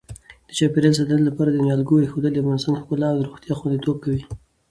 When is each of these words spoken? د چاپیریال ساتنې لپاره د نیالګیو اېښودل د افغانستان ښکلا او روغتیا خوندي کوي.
د 0.47 0.49
چاپیریال 0.57 0.93
ساتنې 0.97 1.23
لپاره 1.29 1.49
د 1.51 1.57
نیالګیو 1.65 2.01
اېښودل 2.03 2.31
د 2.33 2.39
افغانستان 2.43 2.75
ښکلا 2.81 3.07
او 3.11 3.23
روغتیا 3.27 3.53
خوندي 3.59 3.91
کوي. 4.03 4.23